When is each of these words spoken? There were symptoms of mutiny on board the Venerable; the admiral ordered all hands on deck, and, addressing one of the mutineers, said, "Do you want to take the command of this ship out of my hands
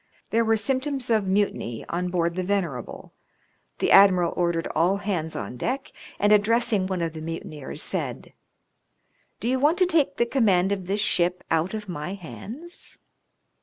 There 0.31 0.43
were 0.43 0.57
symptoms 0.57 1.11
of 1.11 1.27
mutiny 1.27 1.85
on 1.87 2.07
board 2.07 2.33
the 2.33 2.41
Venerable; 2.41 3.13
the 3.77 3.91
admiral 3.91 4.33
ordered 4.35 4.67
all 4.73 4.97
hands 4.97 5.35
on 5.35 5.57
deck, 5.57 5.91
and, 6.17 6.31
addressing 6.31 6.87
one 6.87 7.03
of 7.03 7.13
the 7.13 7.21
mutineers, 7.21 7.83
said, 7.83 8.33
"Do 9.39 9.47
you 9.47 9.59
want 9.59 9.77
to 9.77 9.85
take 9.85 10.17
the 10.17 10.25
command 10.25 10.71
of 10.71 10.87
this 10.87 11.01
ship 11.01 11.43
out 11.51 11.75
of 11.75 11.87
my 11.87 12.15
hands 12.15 12.97